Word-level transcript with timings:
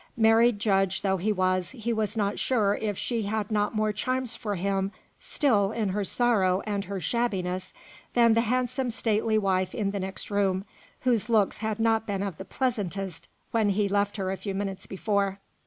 Married 0.17 0.57
judge 0.57 1.03
though 1.03 1.17
he 1.17 1.31
was, 1.31 1.69
he 1.69 1.93
was 1.93 2.17
not 2.17 2.39
sure 2.39 2.73
if 2.81 2.97
she 2.97 3.21
had 3.21 3.51
not 3.51 3.75
more 3.75 3.93
charms 3.93 4.35
for 4.35 4.55
him 4.55 4.91
still 5.19 5.71
in 5.71 5.89
her 5.89 6.03
sorrow 6.03 6.63
and 6.65 6.85
her 6.85 6.99
shabbiness 6.99 7.71
than 8.15 8.33
the 8.33 8.41
handsome 8.41 8.89
stately 8.89 9.37
wife 9.37 9.75
in 9.75 9.91
the 9.91 9.99
next 9.99 10.31
room, 10.31 10.65
whose 11.01 11.29
looks 11.29 11.59
had 11.59 11.79
not 11.79 12.07
been 12.07 12.23
of 12.23 12.39
the 12.39 12.45
pleasantest 12.45 13.27
when 13.51 13.69
he 13.69 13.87
left 13.87 14.17
her 14.17 14.31
a 14.31 14.37
few 14.37 14.55
minutes 14.55 14.87
before. 14.87 15.39